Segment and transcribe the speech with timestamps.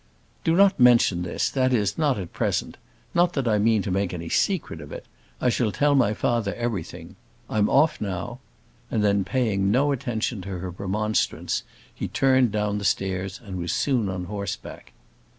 [0.43, 2.77] "Do not mention this, that is, not at present;
[3.13, 5.05] not that I mean to make any secret of it.
[5.39, 7.17] I shall tell my father everything.
[7.47, 8.39] I'm off now!"
[8.89, 11.61] and then, paying no attention to her remonstrance,
[11.93, 14.93] he turned down the stairs and was soon on horseback.